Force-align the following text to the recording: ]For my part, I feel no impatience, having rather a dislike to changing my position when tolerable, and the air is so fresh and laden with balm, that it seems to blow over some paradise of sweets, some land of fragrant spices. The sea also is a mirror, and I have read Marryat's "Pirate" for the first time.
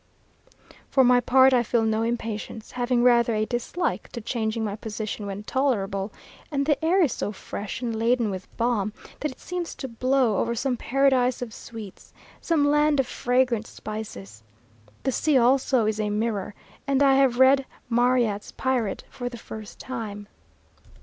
]For 0.89 1.03
my 1.03 1.19
part, 1.19 1.53
I 1.53 1.61
feel 1.61 1.83
no 1.83 2.01
impatience, 2.01 2.71
having 2.71 3.03
rather 3.03 3.35
a 3.35 3.45
dislike 3.45 4.09
to 4.13 4.19
changing 4.19 4.63
my 4.63 4.75
position 4.75 5.27
when 5.27 5.43
tolerable, 5.43 6.11
and 6.49 6.65
the 6.65 6.83
air 6.83 7.03
is 7.03 7.13
so 7.13 7.31
fresh 7.31 7.81
and 7.83 7.95
laden 7.95 8.31
with 8.31 8.47
balm, 8.57 8.93
that 9.19 9.29
it 9.29 9.39
seems 9.39 9.75
to 9.75 9.87
blow 9.87 10.37
over 10.39 10.55
some 10.55 10.75
paradise 10.75 11.43
of 11.43 11.53
sweets, 11.53 12.13
some 12.41 12.65
land 12.65 12.99
of 12.99 13.05
fragrant 13.05 13.67
spices. 13.67 14.41
The 15.03 15.11
sea 15.11 15.37
also 15.37 15.85
is 15.85 15.99
a 15.99 16.09
mirror, 16.09 16.55
and 16.87 17.03
I 17.03 17.13
have 17.17 17.37
read 17.37 17.67
Marryat's 17.87 18.53
"Pirate" 18.53 19.03
for 19.07 19.29
the 19.29 19.37
first 19.37 19.77
time. 19.79 20.27